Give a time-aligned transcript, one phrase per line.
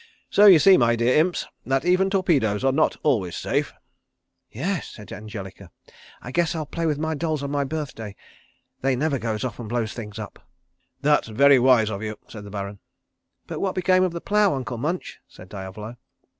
[0.31, 3.71] So you see, my dear Imps, that even torpedoes are not always safe."
[4.49, 5.69] "Yes," said Angelica.
[6.23, 8.15] "I guess I'll play with my dolls on my birthday.
[8.81, 10.39] They never goes off and blows things up."
[11.01, 12.79] "That's very wise of you," said the Baron.
[13.45, 15.97] "But what became of the plough, Uncle Munch?" said Diavolo.